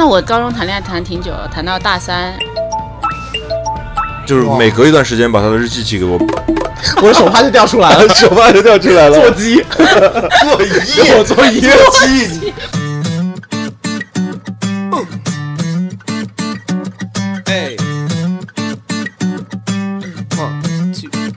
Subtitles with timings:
[0.00, 2.32] 那我高中谈恋爱谈挺久，谈到大三，
[4.26, 6.18] 就是每隔一段时间把他的日记寄给我，
[7.02, 9.20] 我的手帕就掉出来了， 手帕就掉出来了。
[9.20, 10.70] 座机，座椅，
[11.18, 12.54] 我座椅，机。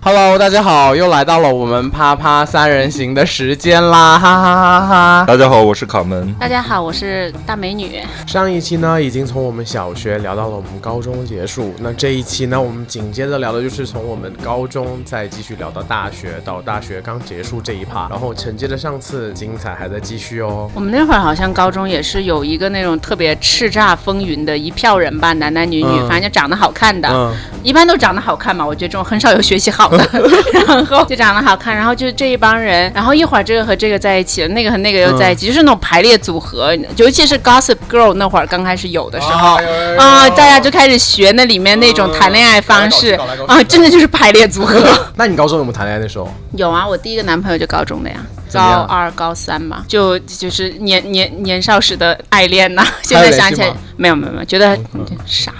[0.01, 5.25] Hello，大家好，又来到了我们啪啪三人行的时间啦，哈哈哈哈！
[5.27, 6.33] 大家好，我是卡门。
[6.39, 7.99] 大家好，我是大美女。
[8.25, 20.67] 上一期呢，已经从我们小学聊到了我们高中结束，那这一期呢，我们紧接着聊的就是从我们高中再继续聊到大学，到大学刚结束这一趴，然后承接着上次精彩还在继续哦。
[20.73, 27.31] 我们那会儿好像高中也是有一个那种特别叱咤风云的一票人吧，男男女女，嗯反正就长得好看的，嗯，
[27.61, 28.65] 一般都长得好看嘛。
[28.65, 30.22] 我觉得这种很少有学习好的，
[30.53, 39.59] 然后就长得好看，然后就这一帮人，然后一会儿这个和这个在一起了，那个和那个又在一起，就是那种排列组合，尤其是 Gossip Girl 那会儿刚开始有的时候。
[39.97, 43.13] 啊大家就开始学那里面那种谈恋爱方式
[43.47, 44.81] 啊，真的就是排列组合。
[45.15, 46.27] 那你高中有没有谈恋爱那时候？
[46.57, 48.15] 有啊，我第一个男朋友就高中的呀，
[48.51, 54.77] 高二、高三嘛，就就是年年年少时的爱恋呐、现还有在想起来没有没有没有，觉得
[55.25, 55.53] 傻。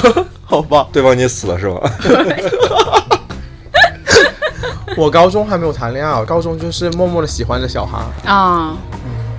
[0.46, 1.80] 好吧，对方你死了是吧？
[4.98, 8.04] 我高中还没有谈恋爱，我高中就是默默的喜欢着小哈。
[8.24, 8.76] 啊、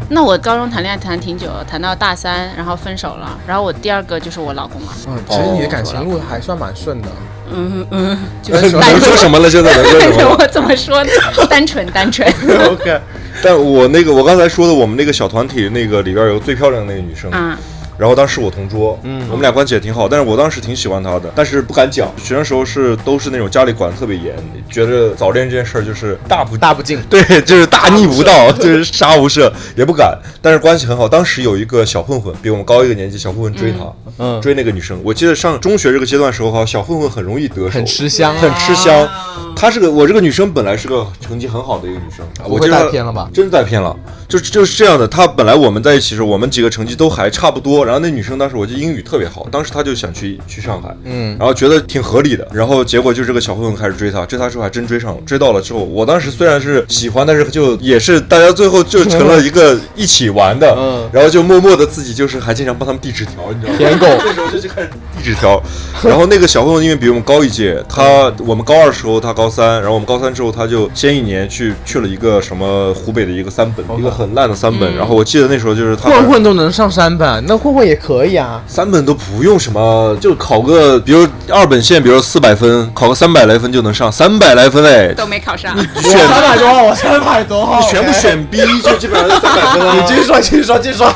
[0.09, 4.87] 那我高中谈恋爱谈挺久，谈到大三，然后分手了，然后我第二个就是我老公了。
[5.07, 7.07] 嗯，其实你的感情路还算蛮顺的。
[7.51, 8.99] 嗯嗯，就是能。
[8.99, 9.47] 说什么了？
[9.47, 10.29] 现在能说什么了？
[10.39, 11.11] 我怎么说呢？
[11.47, 12.27] 单纯单纯。
[12.71, 12.99] OK，
[13.43, 17.55] 但我那个我刚才说的，我们那个小团体那个里边有个最漂亮的那个女生，啊，
[17.97, 22.09] 然后当时我同桌，嗯，我们俩关系也挺好，但是我当时挺喜欢她的，但是不敢讲。
[22.17, 24.35] 学生时候是都是那种家里管得特别严，
[24.69, 27.01] 觉得早恋这件事儿就是大不大不敬。
[27.09, 30.17] 对，就是大逆不道， 就是杀无赦，也不敢。
[30.41, 31.07] 但是关系很好。
[31.07, 34.99] 当时有一个小混混，比我们高一个年级，小混混追她，嗯追那个女生。
[35.03, 39.07] 我记得上中学这个阶段时候哈，小混混很容易得手，很吃香啊很吃香。
[39.55, 43.95] 她是个，我这个女生本来是个成绩很好的一个女生，我记得带偏了吧真带偏了，
[44.27, 45.07] 就就是这样的。
[45.07, 63.77] 她本来我们在一起时候，我们几个成绩都还差不多，然后那女生当时我记得英语特别好，当时她就想去去上海，嗯然后觉得挺合理的，然后结果就这个小混混开始追她，追她之后还真追上了，追到了之后，我当时虽然是喜欢，但是就也是大家最后就成了一个一起玩的， 嗯然后就默默的自己就是还经常帮他们递纸条，你知道吗？
[63.77, 65.61] 舔狗 这时候就去开始递纸条，
[66.03, 78.61] 然后那个小混混因为比我们高一届，他我们高二时候他高三，然后我们高三之后他就先一年去去了一个什么湖北的一个三本，一个很烂的三本，然后我记得那时候就是他混混都能上三本，那混混也可以啊。
[78.65, 85.75] 三本都不用什么，就考个，比如二本线，比如四百分，考个三百来分就能上，三百来分哎，都没考上。
[85.77, 89.95] 你选三百多，我三百多，你全部选 B 就基本上三百分了。
[89.99, 91.13] 你继续说，继续说，继续说。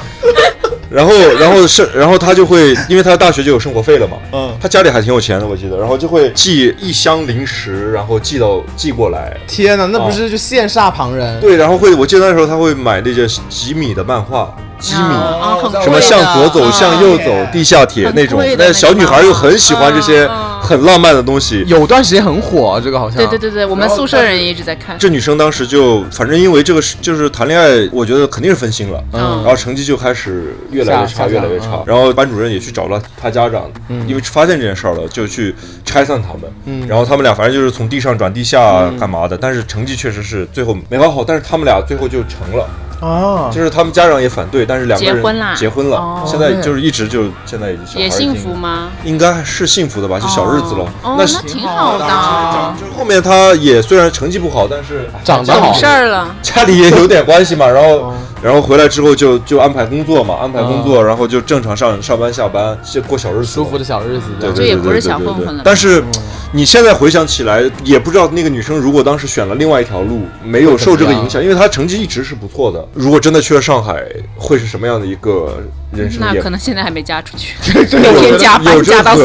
[0.92, 11.40] 然后，然后是，然后他就会，因为他大学就有生活费了嘛，嗯他家里还挺有钱的，我记得，然后就会寄一箱零食，然后寄到寄过来，天哪，那不是就羡煞旁人？
[11.40, 15.01] 对，然后会，我记得那时候他会买买那些几米的漫画，吉米。
[15.01, 20.28] 啊，很贵的什么向左走，向右走，地下铁那种那小女孩又很喜欢这些
[20.62, 21.63] 很浪漫的东西。
[21.67, 23.18] 有段时间很火，这个好像。
[23.18, 24.97] 对对对对，我们宿舍人也一直在看。
[24.97, 31.84] 这女生当时就，反正因为这个是就是谈恋爱，我觉得肯定是分心了，嗯然后成绩就开始越来越差，越来越差嗯。
[31.85, 33.63] 然后班主任也去找了她家长，
[34.07, 35.53] 因为发现这件事儿了，就去
[35.85, 36.41] 拆散他们。
[36.66, 42.68] 嗯然后他们俩反正就是从地上转地下干嘛的，但是成绩确实是最后没搞好，但是他们俩最后就成了，
[43.00, 45.56] 啊，就是他们家长也反对，但是两个人结婚啦。
[45.56, 45.98] 结婚了。
[45.98, 48.90] 哦，现在就是一直就现在已经小也幸福吗？
[49.04, 50.86] 应该是幸福的吧，就小日子了。
[51.04, 55.60] 哦，那挺好的，就是后面他也虽然成绩不好，但是哎长得好。
[55.60, 56.36] 懂事儿了。
[56.42, 64.50] 家里也有点关系嘛， 然后然后回来之后就就安排工作嘛，安排工作，然后就正常上上班下班，就过小日子，舒服的小日子，对。
[64.50, 66.04] 对这也不是对但是
[66.52, 72.84] 你现在回想起来，也不知道那个女生如果当时选了另外一条路，没有受这个影响，因为她成绩一直是不错的。
[72.94, 74.03] 如果真的去了上海，
[74.36, 76.21] 会是什么样的一个人生？
[76.33, 77.56] 也那可能现在还没嫁出去，
[77.86, 79.15] 这每天加班有这加到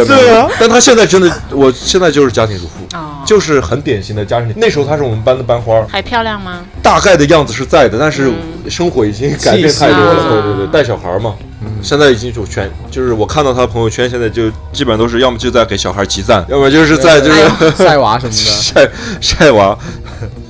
[0.59, 4.53] 但他现在真的，我现在就是家庭主妇，哦就是很典型的家庭。
[4.57, 6.61] 那时候她是我们班的班花，还漂亮吗？
[6.83, 8.31] 大概的样子是在的，但是
[8.69, 10.29] 生活已经改变太多了。
[10.29, 11.35] 对对对，带小孩嘛，
[11.83, 18.37] 现在已经就全就是我看到他朋友圈，现在就基本上都是要么就在给小孩集赞，要么就是在就哎是 晒娃什么的。
[18.37, 18.91] 晒
[19.21, 19.79] 晒娃。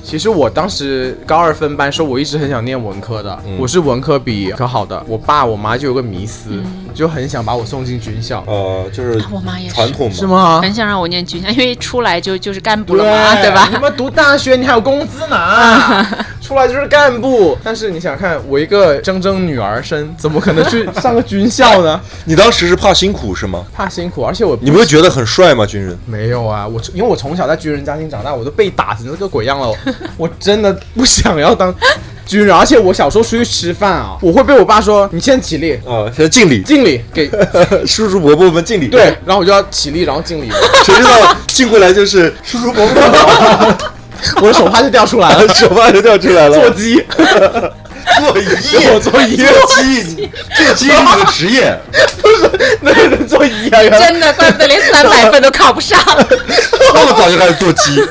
[0.05, 5.03] 其实我当时高二分班时候，我一直很想念文科的，我是文科比可好的。
[5.07, 6.61] 我爸我妈就有个迷思，
[6.93, 10.27] 就很想把我送进军校，呃，就是我妈也是传统嘛，是？
[10.27, 10.61] 吗？
[10.61, 13.67] 很想让我念军校，因为出来就就是干部了嘛，对吧？
[13.73, 16.05] 你们读大学你还有工资拿，
[16.45, 17.57] 出来就是干部。
[17.63, 21.99] 但是你想想看，我一个铮铮女儿身，怎么可能去 上个军校呢？
[22.25, 23.63] 你当时是怕辛苦是吗？
[23.73, 25.65] 怕辛苦，而且我你不会觉得很帅吗？
[25.65, 25.97] 军人？
[26.05, 29.73] 没有啊，我因为我从小在军人家庭长大，我都被打成这个鬼样了，
[30.17, 31.73] 我真的不想要当
[32.25, 32.55] 军人。
[32.55, 37.29] 而且我小时候出去吃饭啊，我会被我爸说你先起立，啊，先敬礼，敬礼给
[37.87, 38.87] 叔叔伯伯们敬礼。
[38.87, 40.49] 对，，然后我就要起立，然后敬礼，
[40.83, 43.75] 谁知道敬过来就是叔叔伯伯
[44.41, 46.55] 我的手帕就掉出来了， 手帕就掉出来了。
[46.59, 47.03] 座机。
[48.17, 51.77] 座椅，我做一，做鸡，做鸡是你的职业。
[52.81, 55.99] 那个人座椅啊，真的，怪不得连三百分都考不上。
[56.93, 58.01] 那么早就开始做鸡，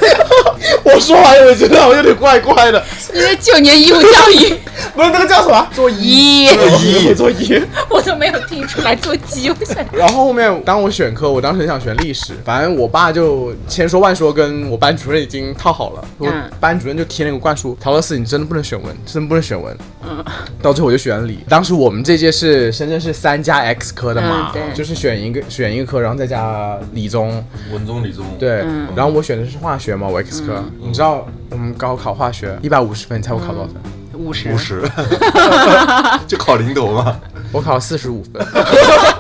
[0.83, 2.83] 我说完我觉得好像有点怪怪的，
[3.13, 4.55] 你的九年义务教育，
[4.95, 5.67] 不是那个叫什么？
[5.75, 7.63] 座椅，一座椅座椅。
[7.89, 19.77] 我都没有听出来做鸡，我想然后后面当我选科，我当时很想选历史，反正我爸就千说万说跟我班主任已经套好了，我嗯班主任就贴那个灌输，陶乐斯你真的不能选文，真的不能选文。
[20.03, 20.25] 嗯，
[20.61, 21.39] 到最后我就选理。
[21.49, 27.45] 当时我们这届是深圳是三加 X 科的嘛，嗯对就是选一个选一个科，然后再加理综。
[27.73, 28.25] 文综理综。
[28.39, 30.63] 对，嗯然后我选的是化学嘛，我 X 科。
[30.81, 33.77] 你知道我们高考化学一百五十分，你猜我考多少分？
[34.15, 34.83] 五十五十，
[36.27, 37.19] 就考零头嘛。
[37.51, 38.45] 我考四十五分。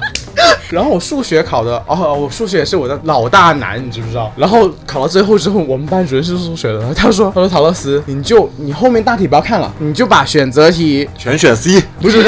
[0.71, 4.33] 然后我数学考的，哦，我数学也是我的老大难，你知不知道？
[4.37, 12.25] 然后考到最后之后，我们班主任是数学的，他说，他说陶乐斯，你就你后面大题不要看了，你就把选择题 全选 C， 不是，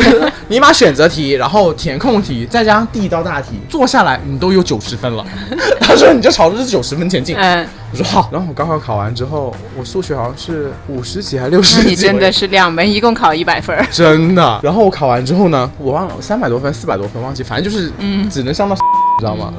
[0.48, 5.24] 你把选择题，然后填空题，再加上第一道大题做下来，你都有九十分了。
[5.80, 7.36] 他说你就朝着这九十分前进。
[7.36, 7.66] 嗯，
[7.98, 8.28] 我说好。
[8.32, 13.76] 然后我高考考完之后，我数学好像是五十几还六十几，你真的是两门一共考一百分。
[13.90, 14.60] 真的。
[14.62, 19.52] 然后我考完之后呢，我忘了三百多分、四百多分，忘记，反正就是嗯只能上到，你知道吗？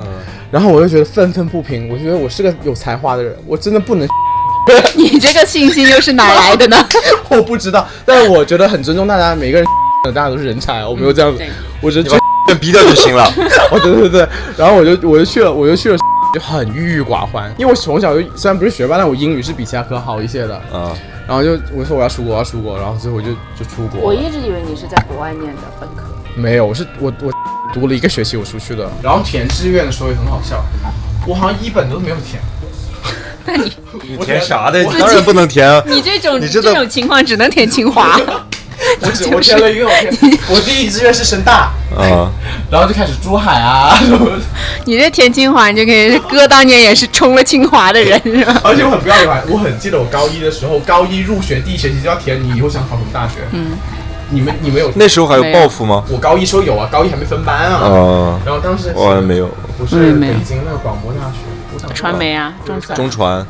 [0.52, 4.08] 然后我就觉得愤愤不平，我觉得我是个有才华的人，我真的不能，
[4.96, 6.78] 你这个信心又是哪来的呢？
[7.30, 9.68] 我不知道，但是我觉得很尊重大家，每个人，
[10.06, 11.50] 大家都是人才，我没有这样子对，
[11.82, 13.26] 我只是你把逼掉就行了。
[13.72, 15.98] 哦，对对对，然后我就我就去了，我就去了，
[16.38, 20.96] 就很郁郁寡欢，因为我从小就虽然不是学霸，但我英语是比其他科好一些的，啊，
[21.28, 24.00] 然后就我说我要出国，我要出国，然后最后我就就出国。
[24.02, 26.04] 我一直以为你是在国外念的本科。
[26.36, 27.32] 没有，我是我我
[27.74, 30.64] 读了一个学期我出去的，然后填志愿的时候也很好笑，
[31.26, 32.40] 我好像一本都没有填，
[33.46, 33.72] 那你
[34.04, 34.84] 你填啥的？
[34.86, 35.82] 我当然不能填啊。
[35.88, 38.20] 你这种你这种情况只能填清华。
[39.02, 42.32] 我只我填了一个，我填我第一志愿是深大，啊，
[42.72, 44.32] 然后就开始珠海啊什么，
[44.86, 48.60] 你这填清华，你就可以哥当年也是冲了清华的人是吧？
[48.66, 53.72] 而且我很不要脸，我很记得我高一的时候，高一入学第一学期就要填你以后想考什么大学，嗯，
[54.30, 54.92] 你们你们有？
[54.96, 56.04] 那时候还有抱负吗？
[56.10, 59.50] 我高一时候有啊，高一还没分班啊，哦，然后当时我还没有。
[59.78, 63.46] 不是嗯北京那个广播大学，传媒啊，中传，中传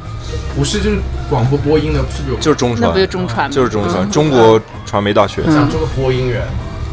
[0.56, 0.98] 不是就是
[1.30, 2.38] 广播播音的，是不是有？
[2.40, 3.56] 就是中传那不，就中传吗？
[3.56, 5.44] 就是中传，嗯中国传媒大学。
[5.46, 6.42] 想做个播音员，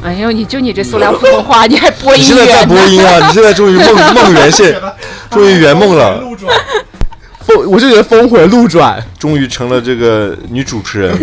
[0.02, 2.66] 哎呦，你就你这塑料普通话，你还播音你现在在？
[2.66, 3.18] 播音啊？
[3.28, 4.80] 你现在终于梦梦圆现，
[5.30, 6.54] 终于圆梦了，路转，
[7.46, 9.02] 峰， 我就觉得峰回路转。
[9.18, 11.16] 终于成了这个女主持人，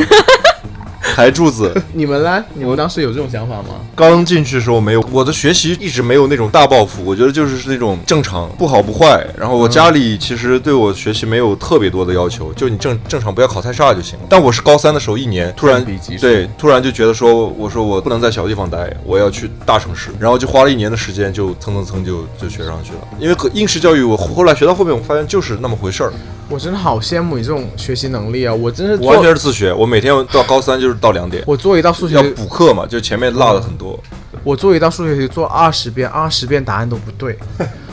[1.12, 1.74] 台柱子。
[1.94, 2.44] 你们呢？
[2.54, 3.76] 你们当时有这种想法吗？
[3.96, 9.26] 刚进去的时候没有，我的学习一直没有那种大抱负，我觉得就是那种正常，不好不坏。
[9.38, 14.26] 然后我家里其实对我学习没有特别多的要求，就你正正常不要考太差就行了。
[14.30, 15.84] 但我是高三的时候一年突然
[16.20, 23.00] 对，突然就觉得说，我说我不能在小地方待，我要去大城市，然后就花了一年的时间，就蹭蹭蹭就就学上去了。
[23.20, 26.14] 因为可应试教育，我后来学到后面，我发现就是那么回事儿。
[26.50, 28.54] 我真的好羡慕你这种学习能力啊！
[28.54, 31.44] 我真是我完全是自学，我每天到高三就是到两点。
[31.46, 34.00] 我做一道数学要补课嘛，就前面落了很多。
[34.44, 37.38] 我做一道数学题做二十遍，二十遍答案都不对，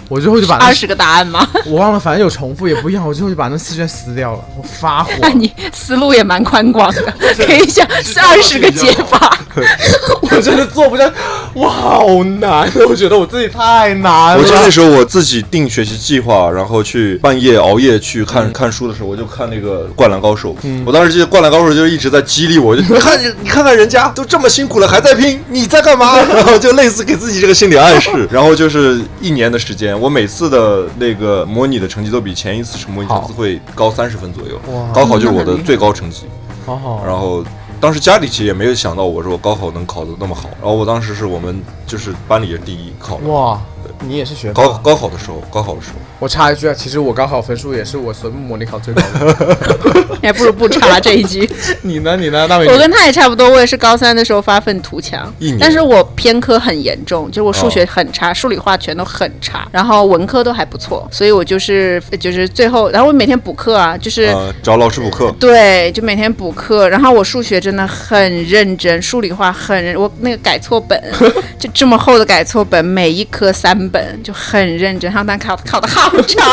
[0.08, 1.46] 我最后就把那二十个答案吗？
[1.66, 5.12] 我忘了，反正有重复也不一样，我最后就把那四卷撕掉了，我发火。
[5.20, 7.14] 那你思路也蛮宽广的，
[7.46, 9.38] 可以想是二十个解法。
[10.22, 11.10] 我真的做不下，
[11.52, 14.38] 我好难，我觉得我自己太难了。
[14.38, 20.54] 我记得那时候我自己定学习计划，然后去半夜熬夜去看、看书的时候，我就看那个《灌篮高手》。
[20.86, 26.16] 我当时记得《灌篮高手》就是一直在激励我，就你看你看看人家都这么辛苦了还在拼，你在干嘛？
[26.32, 28.28] 然后就类似给自己这个心理暗示。
[28.30, 34.58] 然后就是一年的时间，我每次的那个模拟的成绩都比前一次模拟成绩会高三十分左右。
[34.94, 36.26] 高考就是我的最高成绩。
[36.64, 37.42] 好好，然后
[37.80, 40.50] 当时家里其实也没有想到我说我高考能考得那么好。
[40.60, 43.28] 然后我当时是我们就是班里的第一考了。
[43.28, 43.60] 哇，
[44.00, 45.96] 你也是学高高考的时候，高考的时候。
[46.20, 49.56] 我插一句啊，其实我高考分数也是我所有模拟考最高的。
[50.20, 51.48] 还不如不插这一句。
[51.82, 52.16] 你呢？
[52.16, 52.46] 你呢？
[52.48, 64.24] 大美我跟他也差不多，我也是高三的时候发愤图强，但是我偏科很严重，就是我数学很差，数理化全都很差，然后文科都还不错，所以我就是就是最后，然后我每天补课啊，就是。
[64.24, 65.32] 呃，找老师补课。
[65.38, 71.00] 对，就每天补课，然后我数学真的很认真，数理化很认，我那个改错本，
[71.58, 76.44] 就这么厚的改错本，每一科三本，就很认真，然后但考考的好差，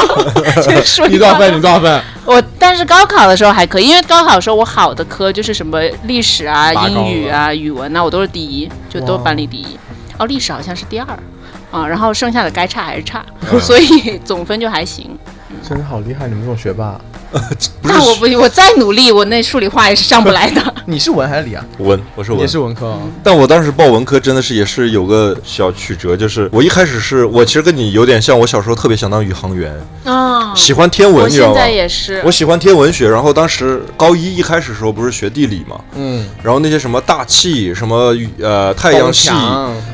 [1.07, 1.55] 你多少 分？
[1.55, 2.01] 你多少分？
[2.25, 9.77] 我但是高考的时候还可以，因为高考的时候我好的科就是什么历史啊、英语啊、语文呐、我都是第一，就都哇班里第一。
[10.17, 11.07] 哦，历史好像是第二，
[11.71, 15.17] 啊，然后剩下的该差还是差，嗯所以总分就还行。
[15.67, 16.99] 真的好厉害，你们这种学霸。
[17.81, 20.61] 不是但我不，我再努力，我那数理化也是上不来的。
[20.85, 21.65] 你是文还是理啊？
[21.79, 22.99] 文，我是文，也是文科啊。
[23.23, 31.71] 但我当时报文科真的是也是有个小曲折，就是我一开始是我其实跟你有点像，我小时候特别想当宇航员，啊、喜欢天文，我你知道吗现在？
[31.71, 32.31] 也是我。
[32.35, 39.29] 喜欢天文学，然后当时高一一开始的时候不是学地理嘛，嗯，然后那些什么大气、什么呃太阳系，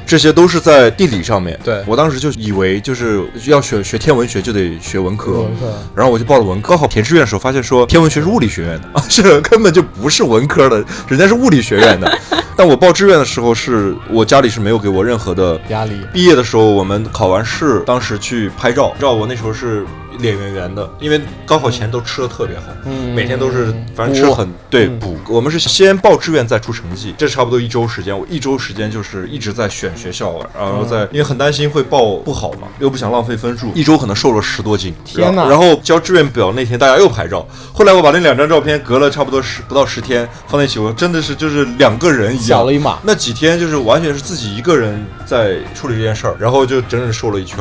[0.04, 1.58] 这些都是在地理上面。
[1.64, 6.72] 对我当时就以为就是要学学天文学就得学文科，文科然后我就报了文科。
[6.72, 12.20] 高考填志愿的时候发现说天文学是物理学院的啊， 是根本就不是文科的，人家是物理学院的。
[12.58, 16.02] 但我报志愿的时候是我家里是没有给我任何的压力。
[16.14, 19.86] 毕业的时候，我们考完试，当时去拍照，照我那时候是
[20.22, 23.14] 脸圆圆的，因为高考前都吃的特别好，嗯。
[23.14, 25.18] 每天都是反正吃得很对补。
[25.28, 34.94] 我们是先报志愿再出成绩，这差不多一周时间，我一周时间就是一直在选学校，然后在因为很担心会报不好嘛，又不想浪费分数，一周可能瘦了十多斤。
[35.04, 43.00] 天哪然后交志愿表那天大家又拍照，后来我把那两张照片隔了差不多十不到十天放在一起，我真的是就是两个人一样，小了一码。
[43.04, 47.60] 那几天就是完全是自己一个人在处理这件事儿，然后就整整瘦了一圈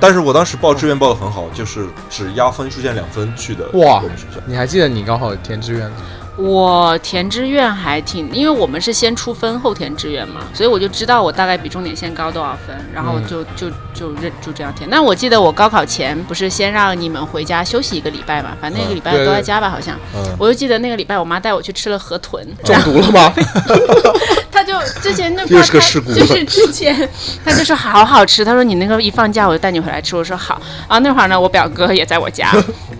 [0.00, 4.40] 但是我当时报志愿报的很好，就是只压分数线两分去的哇我们学校。
[4.46, 5.90] 你还记得你刚好填志愿？
[6.38, 14.86] 我填志愿还挺，因为我们是先出分后填志愿嘛，所以我就知道我大概比重点线高多少分，然后就、就就认就这样填。
[14.90, 19.96] 但我记得我高考前不是先让你们回家休息一个礼拜嘛，反正那个礼拜都在家吧，好像。
[20.14, 23.32] 嗯我就记得那个礼拜我妈带我去吃了河豚，中毒了吗？
[25.02, 27.08] 之前那又是个他事故就是之前
[27.44, 30.60] 他就说好好吃，他说你那个一放假我就带你回来吃，我说好。
[30.88, 32.50] 然后那会儿呢，我表哥也在我家，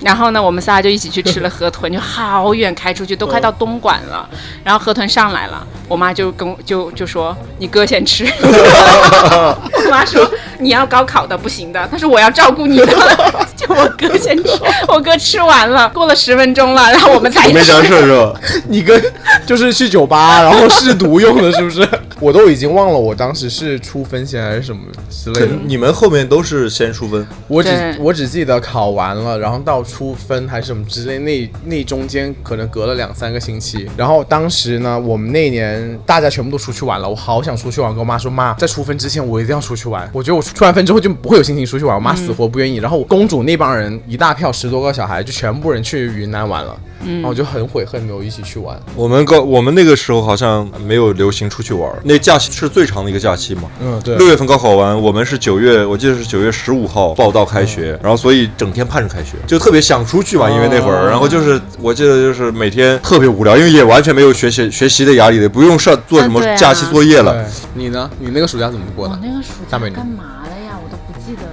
[0.01, 4.29] 然后呢我们仨就一起去吃了河豚，就好远开出去，都快到东莞了。
[4.65, 10.29] 然后河豚上来了，我妈就跟就就说你哥先吃，我妈说
[10.59, 12.87] 你要高考的不行的，她说我要照顾你的，
[13.57, 14.51] 就我哥先吃，
[14.89, 17.87] 我哥吃完了，过了十分钟了，然后我们才没啥吃。
[17.89, 18.41] 事儿是吧？
[18.69, 19.01] 你跟
[19.47, 21.89] 就是去酒吧然后试毒用的，是不是？
[22.19, 24.81] 我都已经忘了我当时是出分先还是什么
[25.11, 25.49] 之类的。
[25.67, 33.87] 你们后面都是先出分，我只我只记得考完了，然后到出分还是什么之类，那那中间可能隔了两三个星期。
[33.97, 40.09] 然后当时呢，我们那年大家全部都出去玩了，我好想出去玩，跟我妈说妈，在出分之前我一定要出去玩。
[40.15, 42.77] 我觉得我出完分之后就不会有心情出去玩，我妈死活不愿意。
[42.77, 48.81] 然后公主那帮人一大票十多个小孩就全部人去云南玩了，然后我就很悔恨没有一起去玩。
[48.95, 53.63] 我们高我们那个时候好像没有流行出去玩，那假期是最长的一个假期嘛。
[53.81, 67.33] 嗯，对六月份高考完，我们是九月，我记得是九月十五号报到开学，然后所以整天盼着开学，就特别想出去嘛，因为那会儿，然后就是我记得就是每天特别无聊，因为也完全没有学习学习的压力的，不用上做什么假期作业了。
[67.33, 68.11] 对，你呢？
[68.19, 69.15] 你那个暑假怎么过的？
[69.15, 70.79] 我那个暑假干嘛了呀？
[70.83, 71.49] 我都不记得了。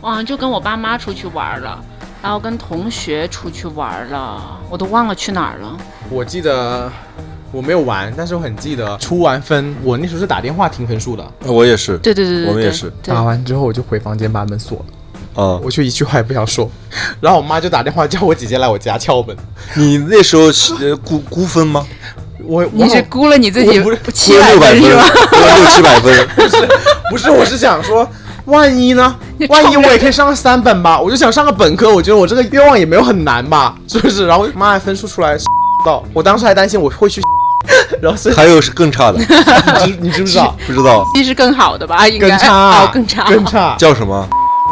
[0.00, 1.78] 我好像就跟我爸妈出去玩了，
[2.22, 5.76] 然后跟同学出去玩了，我都忘了去哪儿了。
[6.08, 6.90] 我记得
[7.52, 11.24] 我没有玩，但是我很记得出完分，我那时候是打电话听分数的。
[11.44, 14.78] 我也是，对对对对，我们也是打完之后我就回房间把门锁
[15.34, 16.70] 了，啊，我就一句话也不想说。
[17.20, 19.36] 然后我妈就打电话叫我姐姐来我家敲门。
[19.74, 21.86] 你那时候是估估分吗？
[22.44, 25.28] 我你是估了你自己我不是七估了六百分，百分是吧？
[25.30, 26.28] 估了六七百分。
[27.10, 27.30] 不是？
[27.30, 28.08] 我是想说。
[28.46, 29.16] 万一呢？
[29.48, 31.00] 万一我也可以上个三本吧？
[31.00, 34.26] 我就想上个本科，我觉得我这个愿望也没有很难吧，是不是？
[34.26, 35.36] 然后妈分数出来
[35.84, 37.20] 到，我当时还担心我会去，
[38.00, 39.18] 然后是还有是更差的，
[39.84, 40.56] 你知你知不知道？
[40.66, 43.76] 不知道其实更好的吧，应该更差，哦，更差，更差。
[43.78, 44.28] 叫什么。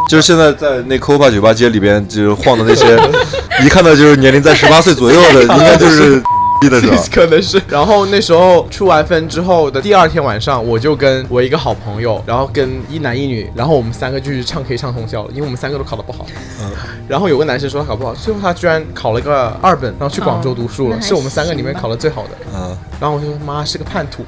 [0.09, 2.97] 就是现在在那 Copa 酒吧街里边，就是晃的那些，
[3.63, 6.23] 一看到就是年龄在十八岁左右的，应该就是逼
[6.67, 6.97] 的是吧？
[7.13, 7.61] 可能是。
[7.67, 16.25] 然后那时候出完分之后的第二天晚上，我就跟我一个好朋友，然后跟一男一女，然后我们三个就去唱 K 唱通宵了，因为我们三个都考得不好。
[16.61, 16.71] 嗯
[17.07, 22.29] 然后有个男生说他考不好，最后他居然考了个二本，然后去广州读书了，哦是我们三个里面考得最好的。
[22.55, 24.23] 嗯，然后我就说妈是个叛徒，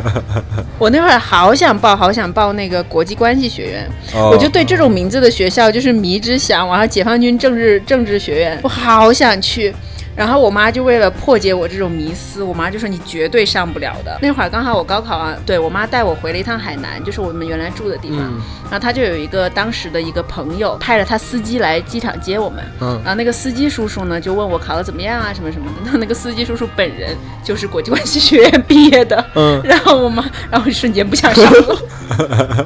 [0.78, 9.74] 我那会儿好想报，好想报那个国际关系学院，哦我就对这种名字的学校就是迷之想，然后解放军政治政治学院，我好想去。
[10.16, 14.18] 然后我妈就为了破解我这种迷思，我妈就说你绝对上不了的。
[14.22, 18.18] 那会儿刚好我高考啊，对我妈带我回了一趟海南，就是我们原来住的地方。
[18.20, 22.64] 嗯然后她就有一个当时的一个朋友派了他司机来机场接我们。
[22.80, 25.90] 嗯然后那个司机叔叔呢就问我考的怎么样啊什么什么的。
[25.92, 29.24] 那那个司机叔叔本人就是国际关系学院毕业的。
[29.36, 31.78] 嗯然后我妈，然后瞬间不想上了。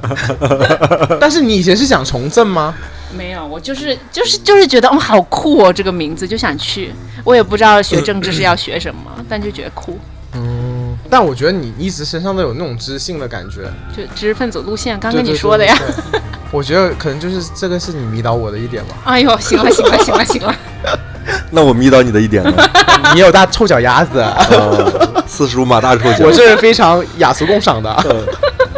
[1.20, 2.74] 但是你以前是想从政吗？
[3.16, 6.92] 没有，我就是就是就是觉得，哦，好酷哦，这个名字就想去。
[7.24, 9.98] 我也不知道学政治是要学什么，但就觉得酷，
[10.34, 13.70] 嗯，但我觉得你一直身上都有那种知性的感觉。
[13.94, 14.98] 就知识分子路线。
[14.98, 15.76] 刚跟你说的呀。。
[15.78, 16.20] 对对对
[16.52, 18.96] 我觉得可能就是这个是你迷倒我的一点吧。
[19.04, 20.52] 哎呦，行了行了行了行了，
[21.52, 22.52] 那我迷倒你的一点呢？
[23.14, 26.24] 你有大臭脚丫子，呃四十五码大臭脚。
[26.26, 28.26] 我这是非常雅俗共赏的。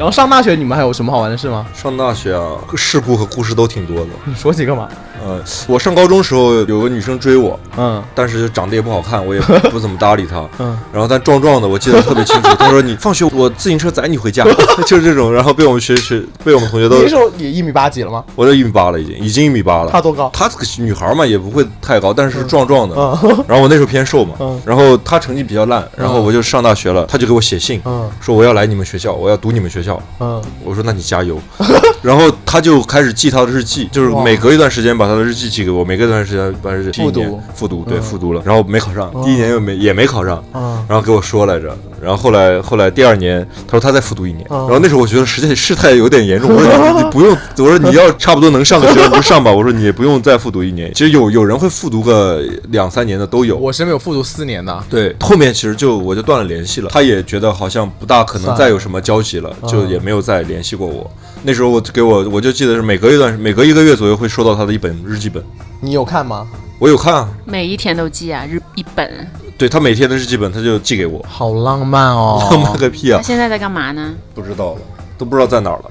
[0.00, 1.66] 然后上大学你们还有什么好玩的事吗？
[1.74, 4.06] 上大学啊，事故和故事都挺多的。
[4.24, 4.88] 你 说几个嘛？
[5.24, 10.46] 呃，我上高中时候有个女生追我，嗯但是就长得也不好看，我也不怎么搭理她。
[10.58, 12.48] 嗯，然后但壮壮的，我记得特别清楚。
[12.58, 14.44] 她说：“你放学我自行车载你回家。
[14.86, 18.24] ”就是这种，然后被我们学学被我们同学都你那，时候也一米八几了吗？
[18.34, 19.90] 我都一米八了，已经已经一米八了。
[19.90, 20.30] 她多高？
[20.32, 22.96] 她这个女孩嘛，也不会太高，但是壮壮的。
[22.96, 23.10] 嗯
[23.46, 30.00] 然后我那时候偏瘦嘛嗯，然后她成绩比较烂，然后我就上大学了，她就给我写信，嗯说我要来你们学校，我要读你们学校。
[30.20, 31.38] 嗯，我说那你加油，
[32.02, 37.20] 然后她就开始记她的日记，就是每隔一段时间把他的日记寄给我，每隔一段时间把日记复读。
[37.20, 38.02] 第一年复读，对嗯。
[38.02, 40.84] 复读了，然后没考上，第一年又没也没考上，嗯。
[40.88, 44.58] 然后给我说来着，然后后来后来第二年他说他再复读一年，嗯。
[44.60, 54.84] 然后那时候我觉得实在事态有点严重，我说你你不用，我说你要差不多能上的学校你就上吧，我说你也不用再复读一年，其实有有人会复读个两三年的都有，我身边有复读四年的。
[54.88, 61.10] 对，后面其实就我就断了联系了，他也觉得好像不大可能再有什么交集了，就嗯也没有再联系过我。
[61.42, 65.42] 那时候我给我，我就记得是每隔一段，每隔一个月左右会收到他的一本日记本，
[65.80, 66.46] 你有看吗？
[66.78, 69.26] 我有看啊，每一天都记啊，日一本。
[69.56, 74.14] 对他每天的日记本他就寄给我，好浪漫哦 浪漫个屁啊他，现在在干嘛呢？
[74.34, 74.80] 不知道了，
[75.18, 75.90] 都不知道在哪儿了。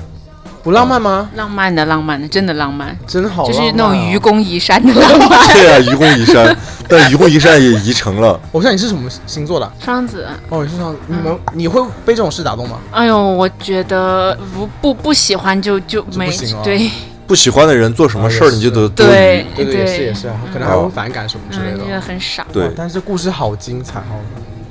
[0.63, 1.29] 不浪漫吗？
[1.35, 5.47] 浪漫的浪漫的，真的浪漫，真好浪漫哦，就是那种愚公移山的浪漫。
[5.53, 8.39] 对啊，愚公移山， 但愚公移山也移成了。
[8.51, 9.71] 我想你是什么星座的？
[9.79, 12.77] 双子，哦，你是双子你们你会被这种事打动吗？
[12.91, 16.89] 哎呦，我觉得不不不喜欢就就没不行啊对
[17.25, 19.55] 不喜欢的人做什么事儿，你就得多对疑。
[19.55, 22.01] 对对，也是也是啊，可能还会反感什么之类嗯，觉得的。
[22.01, 22.45] 很傻。
[22.51, 24.17] 对哇，但是这故事好精彩哦。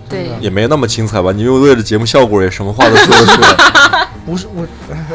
[0.08, 1.32] 对，也没那么精彩吧？
[1.32, 4.08] 你又为了节目效果，也什么话都说得出来。
[4.28, 4.62] 不是我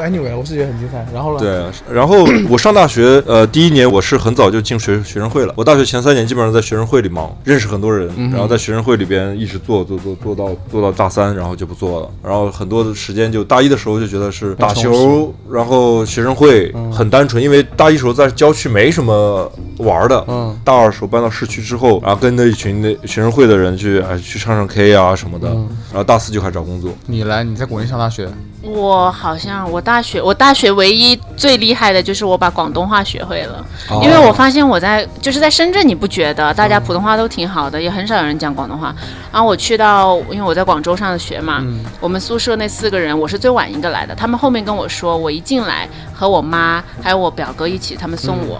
[0.02, 1.06] ，anyway，我是觉得很精彩。
[1.14, 1.40] 然后呢？
[1.40, 5.54] 对，啊然后我上大学，呃，第一年我是很早就进学学生会了。
[5.56, 12.10] 我大学前三年基本上在学生会里忙，认识很多人，然后在学生会里边一直做做做做到做到大三，然后就不做了。
[12.24, 20.26] 然后很多的时间就大一的时候就觉得是打球，然后学生会嗯很单纯，因为大一时候在郊区没什么玩的。
[20.28, 26.92] 嗯大二时候搬到市区之后，然后跟着一群那学生会的人去哎去唱唱 K 啊什么的，嗯然后大四就开始找工作。
[27.06, 28.28] 你来，你在国内上大学，
[28.64, 38.94] 我好像我大学我大学唯一最厉害的就是我把广东话学会了，哦因为我发现我在就是在深圳，你不觉得大家普通话都挺好的，也很少有人讲广东话。
[39.32, 44.16] 然后我去到，因为我在广州上的学嘛，嗯我们宿舍那四个人，我是最晚一个来的。
[44.16, 48.60] 他们后面跟我说，我一进来和我妈还有我表哥一起，他们送我，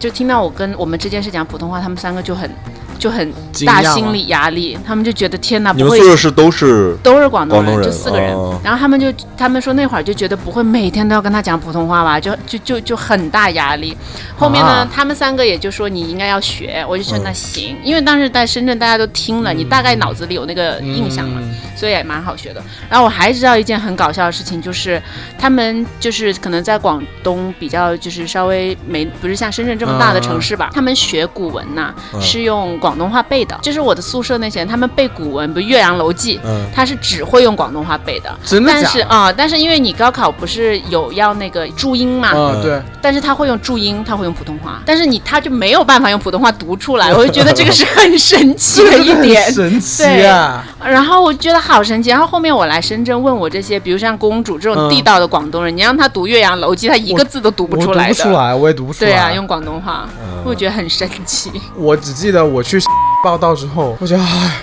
[0.00, 2.50] 就听到我跟我们之间是讲普通话，他们三个就很
[2.98, 3.32] 就很
[3.66, 8.34] 大心理压力，他们就觉得天哪，你不会们宿舍是都是都是广东人，就四个人。
[8.34, 13.96] 哦然后他们就他们说那会儿就觉得不会每天都要跟他讲普通话吧，就就就就很大压力。
[14.36, 21.40] 后面呢，啊他们三个也就说你应该要学，我就说嗯那行，因为当时在深圳大家都听了，你大概脑子里有那个印象嘛。
[21.42, 22.62] 嗯所以也蛮好学的。
[22.88, 25.00] 然后我还知道一件很搞笑的事情，就是
[25.38, 33.58] 他们就是可能在广东比较就是稍微没不是像深圳这么大的城市吧，他们学古文呐、嗯是用广东话背的。
[33.62, 38.32] 就是我的宿舍那些人，他们背古文，比如《岳阳楼记》，嗯他是只会用广东话背的。
[38.44, 38.82] 真的假的？
[38.82, 49.54] 但是啊、但是因为你高考不是有要那个注音嘛，嗯，对，但是他会用注音，他会用普通话，但是你他就没有办法用普通话读出来， 我就觉得这个是很神奇的一点很。
[49.66, 50.64] 神奇啊！
[50.84, 52.10] 然后我觉得好神奇。
[52.10, 58.14] 然后后面我来深圳问我这些，比如像公主这种嗯地道的广东人，你让他读《岳阳楼记》，他一个字都读不出来的。
[58.14, 59.10] 不出来，我也读不出来。
[59.10, 61.50] 对啊，用广东话，嗯我觉得很神奇。
[61.74, 62.75] 我只记得我去
[63.22, 64.62] 报道之后，我觉得哎，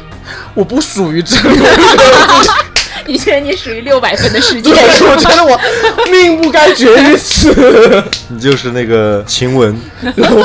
[0.53, 1.59] 我不属于这里，
[3.05, 4.71] 你觉得你属于六百分的世界？
[4.71, 5.59] 对，我觉得我
[6.09, 8.03] 命不该绝于此。
[8.29, 9.75] 你就是那个晴雯，
[10.15, 10.37] 然后，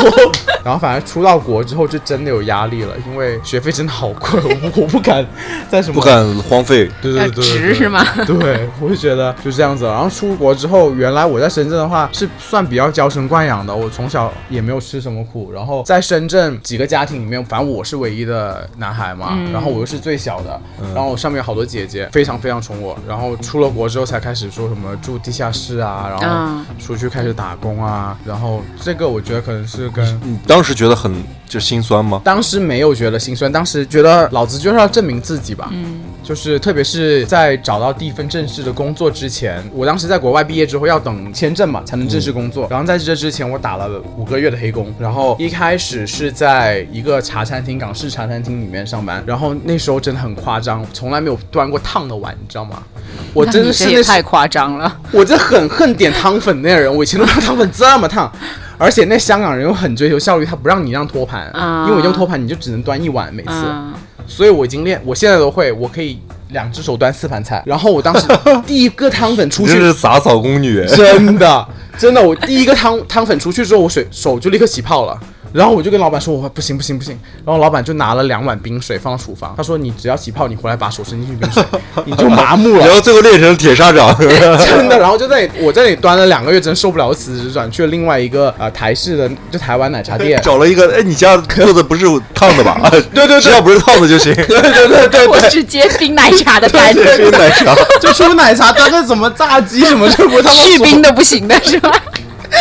[0.69, 5.27] 然后反正出到国之后就真的有压力了，因为学费真的好贵，我不我不敢
[5.67, 6.85] 在什么不敢荒废。
[6.85, 8.05] 要对对对对值是吗？
[8.27, 9.87] 对，我就觉得就这样子。
[9.87, 15.51] 然后出国之后，原来我在深圳的话是算比较娇生惯养的，我从小也没有吃什么苦。
[15.51, 20.61] 然后在深圳几个家庭里面，反正我是唯一的男孩嘛，然后我又是最小的，
[20.95, 22.95] 然后我上面有好多姐姐，非常非常宠我。
[23.09, 32.21] 然后出了国之后才开始说什么住地下室啊，然后嗯出去开始打工啊，然后这个我觉得可能是跟你当时觉得很就心酸吗？
[32.25, 35.69] 当时没有觉得心酸，当时觉得老子就是要证明自己吧。
[35.71, 42.67] 嗯，就是特别是在找到第一份正式的工作之前，我当时在国外毕业之后要等签证嘛，才能正式工作。
[42.69, 49.23] 然后在这之前，我打了五个月的黑工，然后一开始是在一个茶餐厅，港式茶餐厅里面上班。
[49.25, 52.83] 然后那时候真的很夸张，从来没有端过烫的碗，你知道吗？
[53.33, 55.01] 我真的是太夸张了。
[55.13, 58.31] 我这很恨点汤粉那人，我以前都不知道汤粉这么烫，
[58.79, 63.93] 而且那香港人又很追求效率，他不让你让托盘，啊因为我用托盘你就只能端一碗每次，嗯，
[64.27, 67.63] 所以我已经练，我现在都会，我可以两只手端四盘菜。
[67.67, 68.27] 然后我当时
[68.67, 75.21] 第一个汤粉出去这去，是洒扫宫女， 真的真的，我第一个汤汤粉出去之后，我水手就立刻起泡了。
[75.53, 77.19] 然后我就跟老板说，我不行不行不行。
[77.45, 81.63] 然后老板就拿了两碗冰水放到厨房，他说你只要起泡，你回来把手伸进去冰水，
[82.05, 82.95] 你就麻木了然。
[82.95, 84.09] 后最后练成铁砂掌。
[84.19, 90.41] 真的，然后就在我在那里端了两个月，真受不了，辞职转去了另外一个呃台式的就台湾奶茶店。
[90.43, 92.81] 找了一个，哎，你家做的不是烫的吧？
[92.91, 94.35] 对对对只要不是烫的就行。
[94.35, 101.91] 对对对对我是，接冰奶茶的单，冰奶茶，就出奶茶端个什么炸鸡什么就不烫到手去冰的不行的是吧？